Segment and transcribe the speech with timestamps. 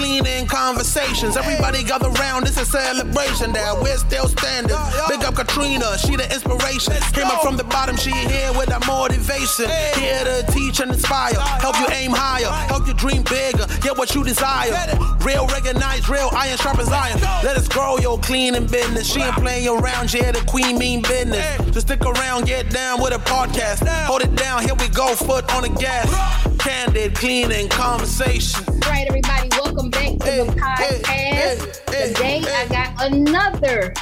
[0.00, 1.36] cleaning conversations.
[1.36, 4.76] Everybody gather round, it's a celebration that we're still standing.
[5.08, 6.94] Big up Katrina, she the inspiration.
[7.12, 9.68] Came up from the bottom, she here with that motivation.
[10.00, 14.14] Here to teach and inspire, help you aim higher, help you dream bigger, get what
[14.14, 14.72] you desire.
[15.20, 17.20] Real recognize, real iron sharp as iron.
[17.44, 19.06] Let us grow your cleaning business.
[19.06, 21.44] She ain't playing around, yeah, the queen mean business.
[21.72, 23.86] Just stick around, get down with a podcast.
[24.06, 26.08] Hold it down, here we go, foot on the gas.
[26.58, 28.64] Candid, cleaning, conversation.
[28.66, 29.19] All right,
[30.40, 32.14] everybody, welcome back to the podcast.
[32.14, 33.92] Today, I got another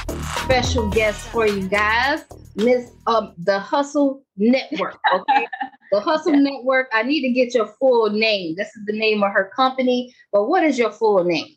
[0.43, 2.23] special guest for you guys,
[2.55, 4.99] Miss um, the Hustle Network.
[5.13, 5.47] Okay,
[5.91, 6.87] the Hustle Network.
[6.93, 8.55] I need to get your full name.
[8.55, 11.47] This is the name of her company, but what is your full name?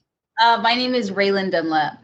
[0.41, 1.99] Uh, my name is Raylan Dunlap.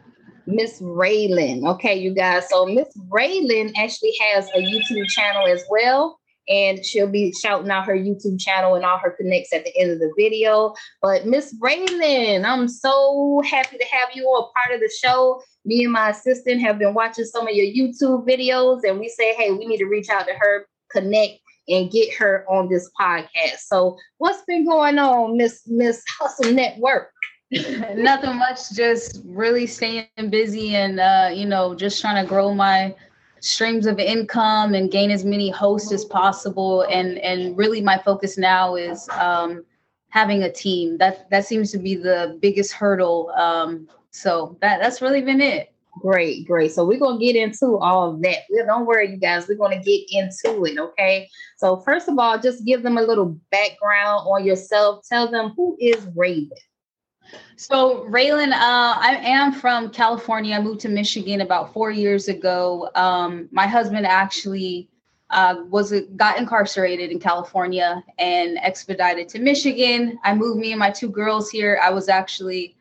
[0.47, 1.69] Miss Raylan.
[1.75, 2.49] Okay, you guys.
[2.49, 6.18] So Miss Raylan actually has a YouTube channel as well.
[6.49, 9.91] And she'll be shouting out her YouTube channel and all her connects at the end
[9.91, 10.75] of the video.
[11.03, 15.43] But Miss Raylan, I'm so happy to have you a part of the show.
[15.65, 19.35] Me and my assistant have been watching some of your YouTube videos, and we say,
[19.35, 23.59] hey, we need to reach out to her, connect, and get her on this podcast.
[23.67, 27.11] So, what's been going on, Miss Miss Hustle Network?
[27.51, 32.95] Nothing much, just really staying busy and uh, you know, just trying to grow my
[33.41, 36.83] streams of income and gain as many hosts as possible.
[36.83, 39.65] And and really my focus now is um
[40.11, 40.99] having a team.
[40.99, 43.31] That that seems to be the biggest hurdle.
[43.37, 45.73] Um so that that's really been it.
[46.01, 46.73] Great, great.
[46.73, 48.39] So we're gonna get into all of that.
[48.67, 49.49] Don't worry, you guys.
[49.49, 50.79] We're gonna get into it.
[50.79, 51.29] Okay.
[51.57, 55.05] So first of all, just give them a little background on yourself.
[55.09, 56.51] Tell them who is Raven.
[57.57, 60.55] So, Raylan, uh, I am from California.
[60.55, 62.89] I moved to Michigan about four years ago.
[62.95, 64.89] Um, my husband actually
[65.31, 70.19] uh, was got incarcerated in California and expedited to Michigan.
[70.25, 71.81] I moved me and my two girls here.
[71.83, 72.77] I was actually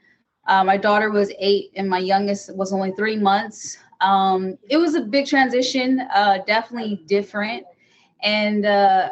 [0.48, 3.78] uh, my daughter was eight and my youngest was only three months.
[4.00, 7.66] Um, it was a big transition, uh, definitely different,
[8.22, 9.12] and uh,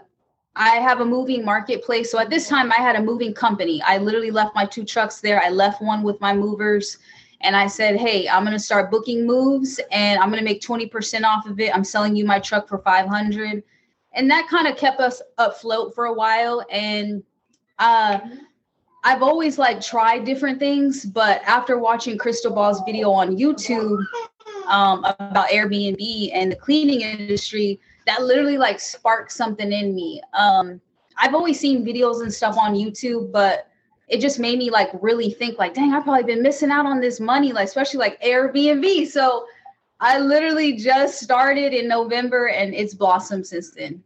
[0.56, 2.12] I have a moving marketplace.
[2.12, 3.82] So at this time, I had a moving company.
[3.86, 5.42] I literally left my two trucks there.
[5.44, 6.98] I left one with my movers
[7.42, 10.62] and I said, Hey, I'm going to start booking moves and I'm going to make
[10.62, 11.76] 20% off of it.
[11.76, 13.64] I'm selling you my truck for 500.
[14.14, 16.66] And that kind of kept us afloat for a while.
[16.72, 17.24] And,
[17.80, 18.20] uh,
[19.04, 24.04] I've always like tried different things, but after watching Crystal Ball's video on YouTube
[24.68, 30.22] um, about Airbnb and the cleaning industry, that literally like sparked something in me.
[30.34, 30.82] Um,
[31.18, 33.68] I've always seen videos and stuff on YouTube, but
[34.08, 37.00] it just made me like really think like, dang, I've probably been missing out on
[37.00, 39.08] this money, like especially like Airbnb.
[39.08, 39.46] So
[40.00, 44.04] I literally just started in November and it's blossomed since then.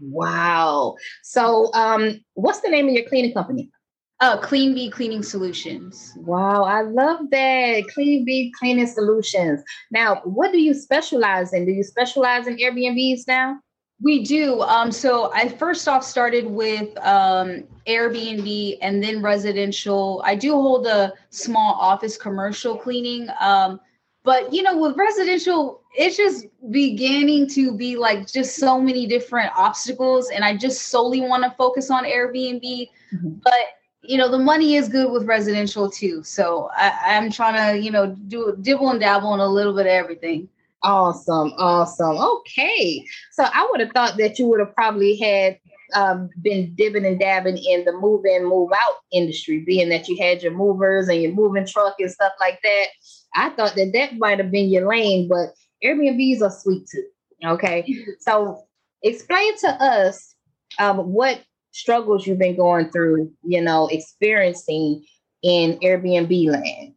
[0.00, 0.96] Wow.
[1.22, 3.70] So um what's the name of your cleaning company?
[4.20, 6.12] Uh, Clean Bee Cleaning Solutions.
[6.16, 7.84] Wow, I love that.
[7.94, 9.62] Clean Bee Cleaning Solutions.
[9.90, 11.64] Now, what do you specialize in?
[11.64, 13.60] Do you specialize in Airbnbs now?
[14.02, 14.60] We do.
[14.62, 20.22] Um, so I first off started with um, Airbnb and then residential.
[20.24, 23.28] I do hold a small office commercial cleaning.
[23.40, 23.80] Um,
[24.22, 29.50] but you know, with residential, it's just beginning to be like just so many different
[29.56, 30.30] obstacles.
[30.30, 32.88] And I just solely want to focus on Airbnb.
[33.14, 33.30] Mm-hmm.
[33.42, 36.22] But you know the money is good with residential too.
[36.22, 39.86] So I, i'm trying to you know do dibble and dabble in a little bit
[39.86, 40.48] of everything.
[40.82, 42.16] Awesome awesome.
[42.16, 43.04] Okay.
[43.32, 45.58] So i would have thought that you would have probably had
[45.92, 50.16] um, been dibbing and dabbing in the move in move out industry being that you
[50.16, 52.86] had your movers and your moving truck and stuff like that.
[53.34, 55.48] I thought that that might have been your lane but
[55.84, 57.04] airbnbs are sweet too
[57.44, 57.84] okay?
[58.20, 58.64] So
[59.02, 60.34] explain to us
[60.78, 61.40] um, what
[61.72, 65.04] struggles you've been going through, you know, experiencing
[65.42, 66.94] in Airbnb land?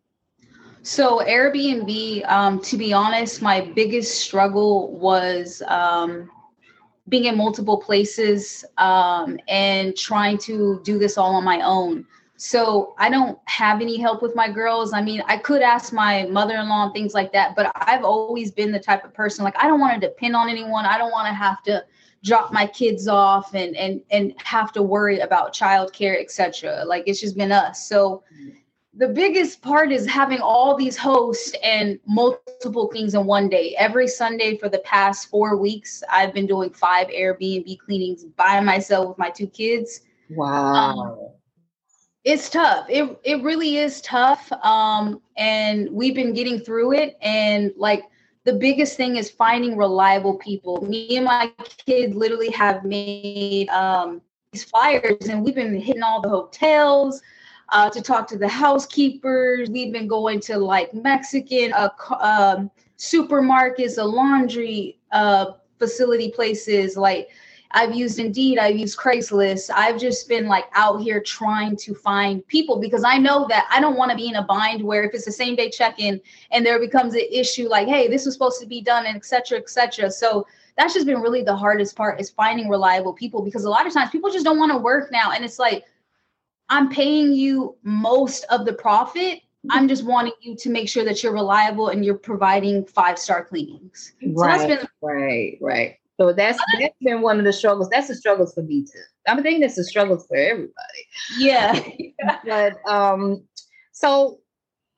[0.82, 6.30] So Airbnb, um, to be honest, my biggest struggle was um,
[7.08, 12.06] being in multiple places um, and trying to do this all on my own.
[12.36, 14.92] So I don't have any help with my girls.
[14.92, 18.74] I mean, I could ask my mother-in-law and things like that, but I've always been
[18.74, 20.86] the type of person like I don't want to depend on anyone.
[20.86, 21.86] I don't want to have to
[22.24, 26.84] drop my kids off and and and have to worry about childcare, etc.
[26.86, 27.88] Like it's just been us.
[27.88, 28.24] So
[28.96, 33.76] the biggest part is having all these hosts and multiple things in one day.
[33.78, 39.10] Every Sunday for the past four weeks, I've been doing five Airbnb cleanings by myself
[39.10, 40.02] with my two kids.
[40.30, 40.74] Wow.
[40.74, 41.30] Um,
[42.24, 42.86] it's tough.
[42.88, 44.50] It it really is tough.
[44.64, 47.18] Um, and we've been getting through it.
[47.22, 48.04] And like
[48.46, 50.82] the biggest thing is finding reliable people.
[50.86, 51.52] Me and my
[51.86, 57.22] kid literally have made um, these flyers, and we've been hitting all the hotels.
[57.70, 59.70] uh, to talk to the housekeepers.
[59.70, 66.96] We've been going to like Mexican uh, um, supermarkets, a laundry uh, facility places.
[66.96, 67.30] Like
[67.76, 69.72] I've used Indeed, I've used Craigslist.
[69.74, 73.82] I've just been like out here trying to find people because I know that I
[73.82, 76.22] don't want to be in a bind where if it's the same day check in
[76.52, 79.58] and there becomes an issue like, hey, this was supposed to be done and etc.
[79.58, 80.12] etc.
[80.12, 80.46] So
[80.78, 83.94] that's just been really the hardest part is finding reliable people because a lot of
[83.94, 85.32] times people just don't want to work now.
[85.32, 85.84] And it's like,
[86.70, 89.42] I'm paying you most of the profit.
[89.70, 93.46] I'm just wanting you to make sure that you're reliable and you're providing five star
[93.46, 94.14] cleanings.
[94.22, 96.00] So right, been- right, right.
[96.20, 97.90] So that's that's been one of the struggles.
[97.90, 99.02] That's the struggles for me too.
[99.28, 100.74] I think that's a struggle for everybody.
[101.38, 101.80] Yeah.
[102.46, 103.48] but um,
[103.92, 104.40] so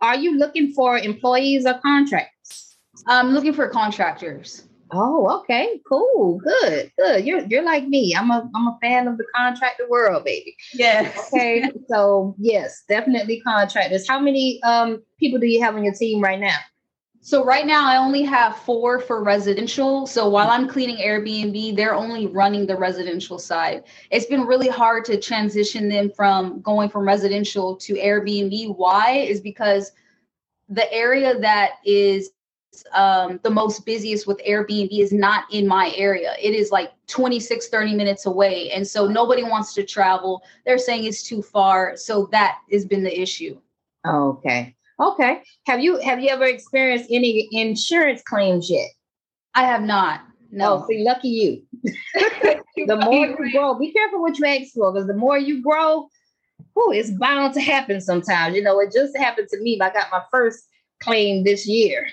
[0.02, 2.78] are you looking for employees or contractors?
[3.08, 4.68] I'm looking for contractors.
[4.92, 7.26] Oh, okay, cool, good, good.
[7.26, 8.16] You're you're like me.
[8.16, 10.56] I'm a I'm a fan of the contractor world, baby.
[10.74, 11.30] Yes.
[11.34, 14.08] Okay, so yes, definitely contractors.
[14.08, 16.58] How many um people do you have on your team right now?
[17.26, 20.06] So right now I only have four for residential.
[20.06, 23.86] So while I'm cleaning Airbnb, they're only running the residential side.
[24.12, 28.78] It's been really hard to transition them from going from residential to Airbnb.
[28.78, 29.26] Why?
[29.28, 29.92] Is because
[30.70, 32.30] the area that is
[32.94, 36.36] um, the most busiest with Airbnb is not in my area.
[36.40, 38.70] It is like 26, 30 minutes away.
[38.70, 40.44] And so nobody wants to travel.
[40.64, 41.98] They're saying it's too far.
[41.98, 43.60] So that has been the issue.
[44.08, 44.76] Okay.
[45.00, 45.42] Okay.
[45.66, 48.90] Have you have you ever experienced any insurance claims yet?
[49.54, 50.22] I have not.
[50.52, 50.84] No.
[50.84, 51.64] Oh, see, lucky you.
[51.84, 56.08] the more you grow, be careful what you ask for, because the more you grow,
[56.78, 58.56] oh, it's bound to happen sometimes.
[58.56, 59.80] You know, it just happened to me.
[59.82, 60.64] I got my first
[61.02, 62.08] claim this year.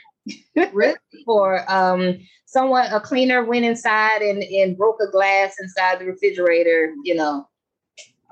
[0.72, 0.94] really?
[1.24, 6.92] For um someone a cleaner went inside and, and broke a glass inside the refrigerator,
[7.04, 7.48] you know.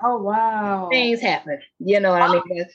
[0.03, 0.89] Oh wow.
[0.91, 1.59] Things happen.
[1.79, 2.65] You know what I mean?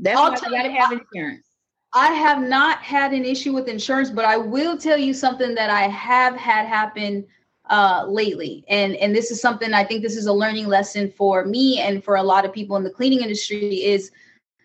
[0.00, 1.46] That's I'll why you gotta have insurance.
[1.92, 5.70] I have not had an issue with insurance, but I will tell you something that
[5.70, 7.26] I have had happen
[7.68, 11.44] uh, lately, and and this is something I think this is a learning lesson for
[11.44, 13.84] me and for a lot of people in the cleaning industry.
[13.84, 14.10] Is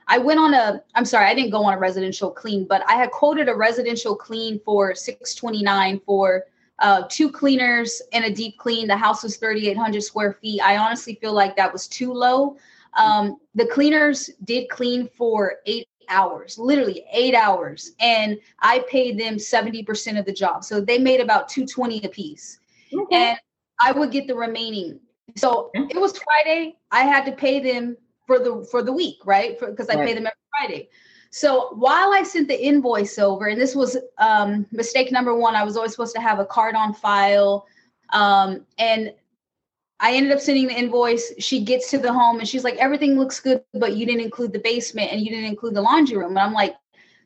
[0.08, 2.94] I went on a I'm sorry I didn't go on a residential clean, but I
[2.94, 6.46] had quoted a residential clean for 629 for
[6.80, 8.88] uh, two cleaners and a deep clean.
[8.88, 10.62] The house was 3,800 square feet.
[10.62, 12.58] I honestly feel like that was too low.
[12.96, 19.36] Um, the cleaners did clean for eight hours, literally eight hours, and I paid them
[19.36, 20.64] 70% of the job.
[20.64, 22.60] So they made about 220 a piece.
[22.94, 23.16] Okay.
[23.16, 23.40] And
[23.82, 25.00] I would get the remaining.
[25.36, 26.78] So it was Friday.
[26.92, 29.60] I had to pay them for the for the week, right?
[29.60, 30.08] Because I right.
[30.08, 30.90] pay them every Friday.
[31.32, 35.64] So while I sent the invoice over, and this was um, mistake number one, I
[35.66, 37.68] was always supposed to have a card on file.
[38.14, 39.14] Um, and
[40.00, 41.34] I ended up sending the invoice.
[41.40, 44.52] She gets to the home and she's like, everything looks good, but you didn't include
[44.52, 46.32] the basement and you didn't include the laundry room.
[46.32, 46.76] And I'm like,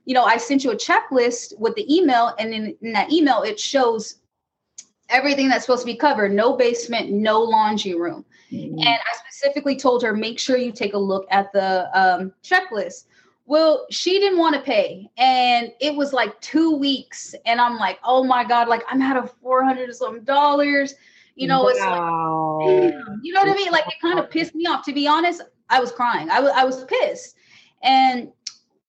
[0.06, 3.44] you know, I sent you a checklist with the email, and in, in that email,
[3.44, 4.16] it shows
[5.10, 8.26] everything that's supposed to be covered no basement, no laundry room.
[8.52, 8.80] Mm-hmm.
[8.80, 13.06] And I specifically told her, make sure you take a look at the um, checklist.
[13.46, 15.10] Well, she didn't want to pay.
[15.18, 17.36] And it was like two weeks.
[17.46, 20.96] And I'm like, oh my God, like I'm out of 400 some dollars.
[21.40, 21.70] You know, wow.
[21.70, 23.72] it's like, you know what I mean?
[23.72, 24.84] Like it kind of pissed me off.
[24.86, 26.30] To be honest, I was crying.
[26.30, 27.36] I was I was pissed,
[27.82, 28.30] and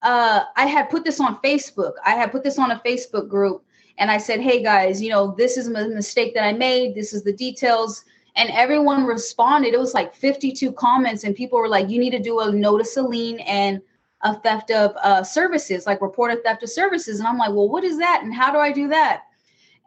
[0.02, 1.92] uh, I had put this on Facebook.
[2.04, 3.62] I had put this on a Facebook group,
[3.98, 6.96] and I said, "Hey guys, you know, this is a mistake that I made.
[6.96, 9.72] This is the details." And everyone responded.
[9.72, 12.96] It was like 52 comments, and people were like, "You need to do a notice
[12.96, 13.80] of lien and
[14.22, 17.68] a theft of uh, services, like report a theft of services." And I'm like, "Well,
[17.68, 18.22] what is that?
[18.24, 19.22] And how do I do that?"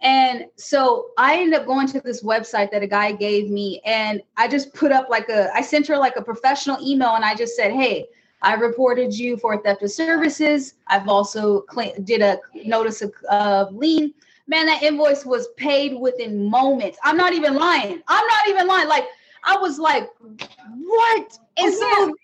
[0.04, 4.22] And so I ended up going to this website that a guy gave me, and
[4.36, 7.36] I just put up like a, I sent her like a professional email, and I
[7.36, 8.08] just said, "Hey,
[8.42, 10.76] I reported you for theft of services.
[10.88, 14.14] I've also cl- did a notice of uh, lien.
[14.48, 16.98] Man, that invoice was paid within moments.
[17.04, 18.04] I'm not even lying.
[18.10, 18.90] I'm not even lying.
[18.90, 19.06] Like
[19.46, 21.40] I was like, what?
[21.58, 22.16] And oh, so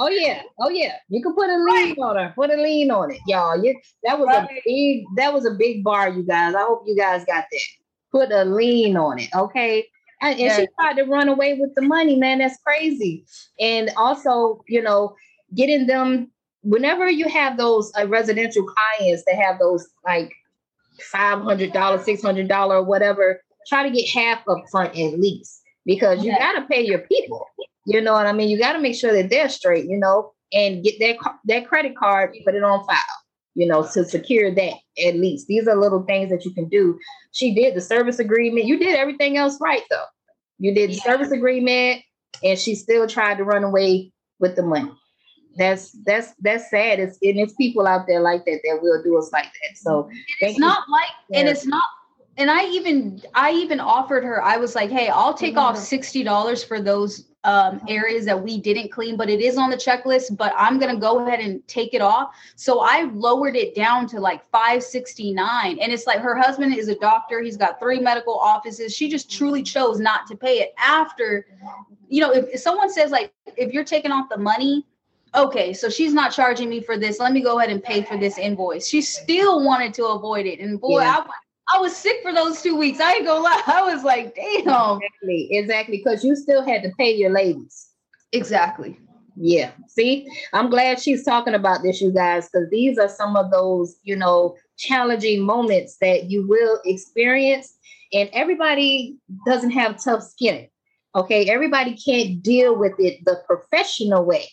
[0.00, 0.94] Oh yeah, oh yeah.
[1.08, 1.98] You can put a lien right.
[1.98, 2.32] on her.
[2.36, 3.62] Put a lien on it, y'all.
[3.62, 4.48] You, that was right.
[4.48, 5.04] a big.
[5.16, 6.54] That was a big bar, you guys.
[6.54, 7.60] I hope you guys got that.
[8.12, 9.84] Put a lien on it, okay?
[10.22, 10.60] And, and yes.
[10.60, 12.38] she tried to run away with the money, man.
[12.38, 13.24] That's crazy.
[13.58, 15.16] And also, you know,
[15.54, 16.30] getting them.
[16.62, 20.32] Whenever you have those uh, residential clients that have those like
[21.10, 25.62] five hundred dollars, six hundred dollar, whatever, try to get half up front at least
[25.88, 27.46] because you got to pay your people.
[27.86, 28.50] You know what I mean?
[28.50, 31.16] You got to make sure that they're straight, you know, and get that
[31.46, 32.98] that credit card, put it on file,
[33.54, 34.74] you know, to secure that
[35.06, 35.46] at least.
[35.48, 36.98] These are little things that you can do.
[37.32, 38.66] She did the service agreement.
[38.66, 40.04] You did everything else right though.
[40.58, 41.02] You did the yeah.
[41.02, 42.02] service agreement,
[42.44, 44.92] and she still tried to run away with the money.
[45.56, 47.00] that's that's that's sad.
[47.00, 49.78] It's and it's people out there like that that will do us like that.
[49.78, 50.92] So it's not you.
[50.92, 51.84] like, and it's not.
[52.38, 54.42] And I even I even offered her.
[54.42, 55.84] I was like, "Hey, I'll take off mm-hmm.
[55.84, 57.86] sixty dollars for those um, mm-hmm.
[57.88, 60.36] areas that we didn't clean, but it is on the checklist.
[60.36, 62.34] But I'm gonna go ahead and take it off.
[62.54, 65.78] So I lowered it down to like 569.
[65.80, 68.94] And it's like her husband is a doctor, he's got three medical offices.
[68.94, 69.38] She just mm-hmm.
[69.38, 71.46] truly chose not to pay it after,
[72.08, 74.86] you know, if, if someone says like if you're taking off the money,
[75.34, 77.18] okay, so she's not charging me for this.
[77.18, 78.86] Let me go ahead and pay for this invoice.
[78.88, 80.60] She still wanted to avoid it.
[80.60, 81.18] And boy, yeah.
[81.18, 81.30] I
[81.74, 83.00] I was sick for those two weeks.
[83.00, 83.62] I ain't gonna lie.
[83.66, 84.98] I was like, damn.
[84.98, 85.96] Exactly, exactly.
[85.98, 87.88] Because you still had to pay your ladies.
[88.32, 88.98] Exactly.
[89.36, 89.70] Yeah.
[89.86, 93.96] See, I'm glad she's talking about this, you guys, because these are some of those,
[94.02, 97.76] you know, challenging moments that you will experience.
[98.12, 100.68] And everybody doesn't have tough skin.
[101.14, 101.48] Okay.
[101.48, 104.48] Everybody can't deal with it the professional way.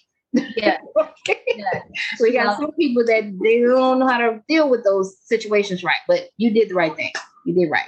[0.58, 0.78] Yeah.
[1.28, 1.82] yeah.
[2.20, 6.00] We got some people that they don't know how to deal with those situations right,
[6.08, 7.12] but you did the right thing.
[7.46, 7.88] You did right.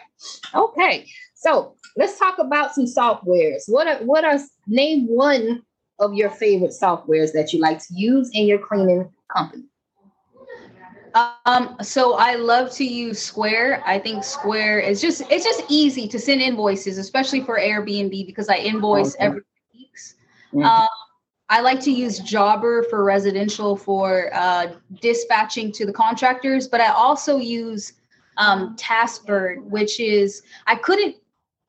[0.53, 1.07] Okay.
[1.35, 3.63] So let's talk about some softwares.
[3.67, 5.63] What are what are name one
[5.99, 9.63] of your favorite softwares that you like to use in your cleaning company?
[11.45, 13.81] Um, so I love to use Square.
[13.85, 18.49] I think Square is just it's just easy to send invoices, especially for Airbnb because
[18.49, 19.25] I invoice okay.
[19.25, 19.41] every
[19.73, 20.15] weeks.
[20.53, 20.63] Mm-hmm.
[20.63, 20.87] Um,
[21.49, 26.91] I like to use Jobber for residential for uh, dispatching to the contractors, but I
[26.91, 27.93] also use
[28.37, 31.15] um, Taskbird, which is I couldn't.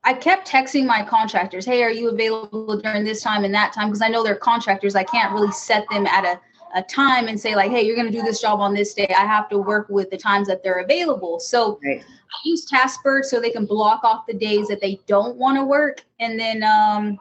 [0.04, 3.88] I kept texting my contractors, "Hey, are you available during this time and that time?"
[3.88, 4.96] Because I know they're contractors.
[4.96, 6.40] I can't really set them at a
[6.74, 9.12] a time and say like, "Hey, you're going to do this job on this day."
[9.16, 11.40] I have to work with the times that they're available.
[11.40, 12.02] So right.
[12.02, 15.64] I use Taskbird so they can block off the days that they don't want to
[15.64, 17.18] work, and then um,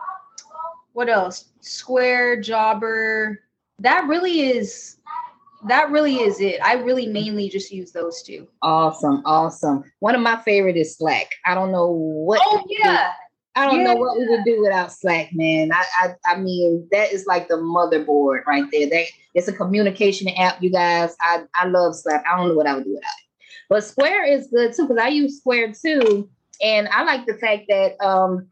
[0.98, 1.50] what else?
[1.62, 3.40] Square, Jobber.
[3.78, 4.98] That really is
[5.68, 6.60] that really is it.
[6.64, 8.48] I really mainly just use those two.
[8.64, 9.84] Awesome, awesome.
[10.00, 11.30] One of my favorite is Slack.
[11.46, 12.42] I don't know what.
[12.44, 13.12] Oh yeah.
[13.56, 13.94] I don't yeah.
[13.94, 15.72] know what we would do without Slack, man.
[15.72, 18.90] I, I I mean that is like the motherboard right there.
[18.90, 21.16] That it's a communication app, you guys.
[21.22, 22.24] I I love Slack.
[22.28, 23.46] I don't know what I would do without it.
[23.70, 26.28] But Square is good too because I use Square too,
[26.64, 28.48] and I like the fact that um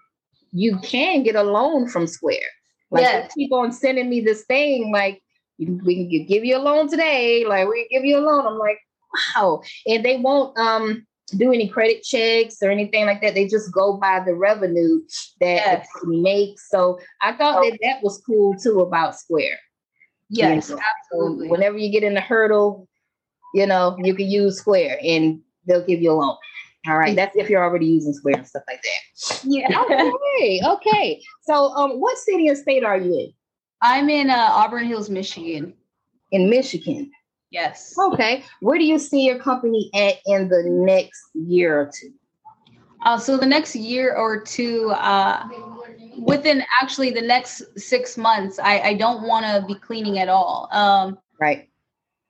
[0.56, 2.50] you can get a loan from Square.
[2.90, 3.34] Like yes.
[3.34, 5.22] keep on sending me this thing, like
[5.60, 8.48] we can give you a loan today, like we give you a loan.
[8.48, 8.80] I'm like,
[9.36, 9.62] wow.
[9.86, 13.34] And they won't um do any credit checks or anything like that.
[13.34, 15.02] They just go by the revenue
[15.42, 15.88] that yes.
[16.02, 16.70] it makes.
[16.70, 19.60] So I thought that that was cool too about Square.
[20.30, 20.82] Yes, you know?
[21.12, 21.50] absolutely.
[21.50, 22.88] Whenever you get in the hurdle,
[23.54, 26.38] you know, you can use Square and they'll give you a loan.
[26.88, 27.16] All right.
[27.16, 29.42] That's if you're already using Square and stuff like that.
[29.44, 29.68] Yeah.
[30.36, 30.62] Okay.
[30.66, 31.22] Okay.
[31.44, 33.34] So, um, what city and state are you in?
[33.82, 35.74] I'm in uh, Auburn Hills, Michigan.
[36.32, 37.12] In Michigan.
[37.52, 37.96] Yes.
[37.98, 38.44] Okay.
[38.60, 42.12] Where do you see your company at in the next year or two?
[43.06, 45.48] Uh, so the next year or two, uh,
[46.18, 50.68] within actually the next six months, I, I don't want to be cleaning at all.
[50.72, 51.70] Um, right.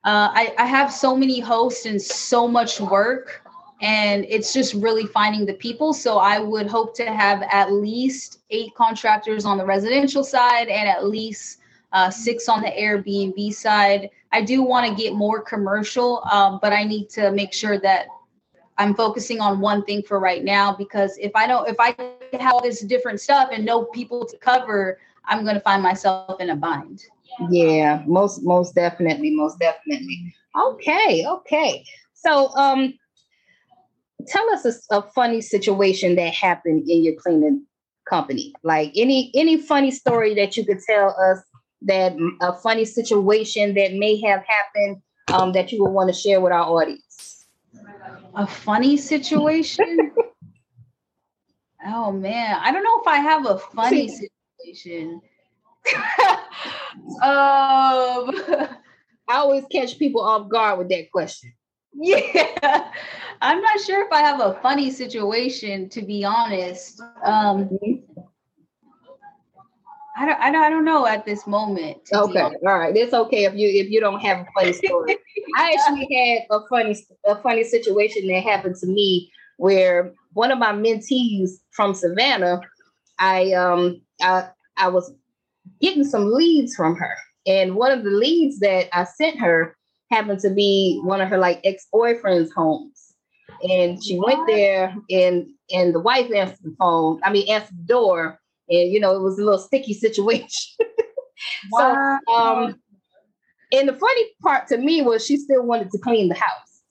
[0.04, 3.42] Uh, I, I have so many hosts and so much work
[3.82, 5.94] and it's just really finding the people.
[5.94, 10.88] So I would hope to have at least eight contractors on the residential side and
[10.88, 11.60] at least
[11.92, 14.10] uh, six on the Airbnb side.
[14.32, 18.08] I do want to get more commercial, um, but I need to make sure that
[18.78, 21.96] I'm focusing on one thing for right now because if I don't, if I
[22.38, 26.50] have this different stuff and no people to cover, I'm going to find myself in
[26.50, 27.04] a bind.
[27.50, 30.34] Yeah, most most definitely, most definitely.
[30.58, 31.86] Okay, okay.
[32.14, 32.94] So um
[34.28, 37.66] tell us a, a, funny situation that happened in your cleaning
[38.08, 38.54] company.
[38.64, 41.40] Like any any funny story that you could tell us
[41.84, 45.02] that a funny situation that may have happened
[45.34, 47.46] um, that you would want to share with our audience?
[48.36, 50.12] A funny situation?
[51.88, 52.58] Oh man.
[52.64, 55.22] I don't know if i have a funny situation.
[57.22, 58.32] Um
[59.28, 61.54] i always catch people off guard with that question
[61.96, 62.92] yeah
[63.42, 67.70] i'm not sure if i have a funny situation to be honest um
[70.18, 71.98] I don't, I don't, I don't know at this moment.
[72.14, 75.18] Okay, all right, it's okay if you if you don't have a funny story.
[75.58, 76.08] I actually
[76.50, 81.52] had a funny a funny situation that happened to me where one of my mentees
[81.72, 82.62] from Savannah,
[83.20, 84.48] I um I
[84.78, 85.14] I was
[85.82, 89.76] getting some leads from her, and one of the leads that I sent her
[90.12, 93.14] happened to be one of her like ex-boyfriend's homes.
[93.64, 94.38] And she what?
[94.38, 98.92] went there and and the wife answered the phone, I mean answered the door, and
[98.92, 100.86] you know, it was a little sticky situation.
[101.72, 102.20] wow.
[102.28, 102.76] so um
[103.72, 106.82] and the funny part to me was she still wanted to clean the house.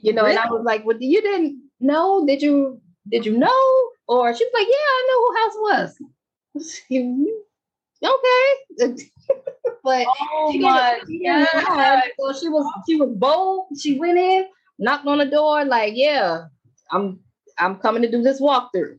[0.00, 0.36] You know, really?
[0.36, 2.26] and I was like, "Well, you didn't know?
[2.26, 2.80] Did you?
[3.08, 6.82] Did you know?" Or she was like, "Yeah, I know who house was."
[8.04, 8.94] okay.
[9.84, 12.02] but oh she my God.
[12.18, 13.66] So she was she was bold.
[13.78, 14.46] She went in,
[14.78, 16.44] knocked on the door, like, yeah,
[16.90, 17.20] I'm
[17.58, 18.98] I'm coming to do this walkthrough.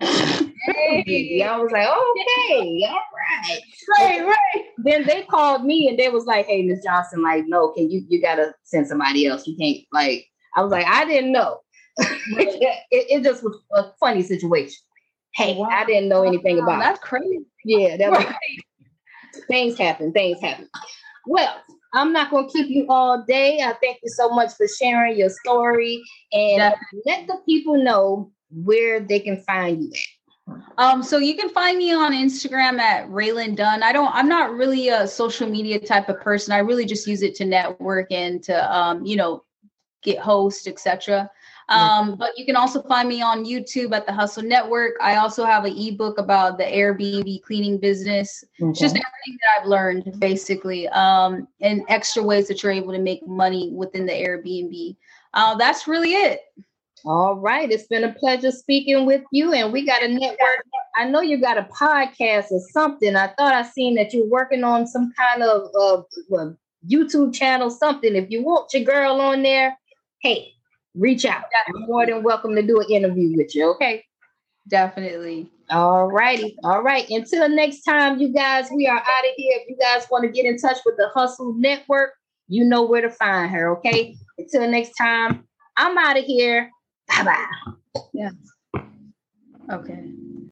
[0.00, 1.42] Hey.
[1.42, 3.60] I was like, okay, all right.
[3.98, 4.64] Right, right.
[4.78, 8.04] Then they called me and they was like, hey, Miss Johnson, like, no, can you
[8.08, 9.46] you gotta send somebody else.
[9.46, 11.60] You can't like I was like, I didn't know.
[11.98, 14.78] it, it, just was a funny situation.
[15.34, 15.68] Hey, wow.
[15.70, 17.40] I didn't know anything about That's crazy.
[17.68, 18.24] Yeah, that was,
[19.48, 20.68] things happen, things happen.
[21.26, 21.54] Well,
[21.92, 23.60] I'm not going to keep you all day.
[23.60, 27.02] I thank you so much for sharing your story and Definitely.
[27.04, 30.54] let the people know where they can find you at.
[30.78, 33.82] Um, so you can find me on Instagram at Raylan Dunn.
[33.82, 36.54] I don't, I'm not really a social media type of person.
[36.54, 39.44] I really just use it to network and to, um, you know,
[40.02, 41.30] get hosts, etc.
[41.68, 44.94] Um, but you can also find me on YouTube at the Hustle Network.
[45.02, 48.42] I also have an ebook about the Airbnb cleaning business.
[48.60, 48.72] Okay.
[48.72, 53.26] Just everything that I've learned, basically, um, and extra ways that you're able to make
[53.26, 54.96] money within the Airbnb.
[55.34, 56.40] Uh, that's really it.
[57.04, 57.70] All right.
[57.70, 59.52] It's been a pleasure speaking with you.
[59.52, 60.64] And we got a network.
[60.96, 63.14] I know you got a podcast or something.
[63.14, 66.02] I thought I seen that you're working on some kind of uh,
[66.90, 68.16] YouTube channel, something.
[68.16, 69.78] If you want your girl on there,
[70.22, 70.54] hey,
[70.98, 71.44] reach out.
[71.50, 71.82] Definitely.
[71.82, 73.70] I'm more than welcome to do an interview with you.
[73.72, 74.04] Okay.
[74.68, 75.50] Definitely.
[75.70, 76.56] All righty.
[76.64, 77.08] All right.
[77.08, 79.58] Until next time, you guys, we are out of here.
[79.60, 82.12] If you guys want to get in touch with the Hustle Network,
[82.48, 83.76] you know where to find her.
[83.78, 84.16] Okay.
[84.38, 85.44] Until next time,
[85.76, 86.70] I'm out of here.
[87.08, 88.02] Bye bye.
[88.12, 88.30] Yeah.
[89.70, 90.12] Okay.